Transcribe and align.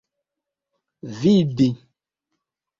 vidi 1.19 1.69